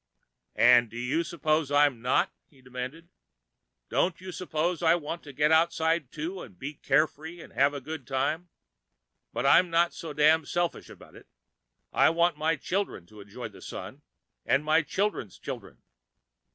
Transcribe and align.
"And 0.55 0.89
do 0.89 0.97
you 0.97 1.23
suppose 1.23 1.71
I'm 1.71 2.01
not?" 2.01 2.33
he 2.49 2.59
demanded. 2.59 3.09
"Don't 3.89 4.19
you 4.19 4.31
suppose 4.31 4.81
I 4.81 4.95
want 4.95 5.21
to 5.21 5.31
get 5.31 5.51
outside, 5.51 6.11
too, 6.11 6.41
and 6.41 6.57
be 6.57 6.73
carefree 6.73 7.39
and 7.39 7.53
have 7.53 7.75
a 7.75 7.81
good 7.81 8.07
time? 8.07 8.49
But 9.31 9.45
I'm 9.45 9.69
not 9.69 9.93
so 9.93 10.11
damn 10.11 10.43
selfish 10.43 10.89
about 10.89 11.13
it. 11.13 11.27
I 11.93 12.09
want 12.09 12.35
my 12.35 12.55
children 12.55 13.05
to 13.05 13.21
enjoy 13.21 13.49
the 13.49 13.61
Sun, 13.61 14.01
and 14.43 14.65
my 14.65 14.81
children's 14.81 15.37
children. 15.37 15.83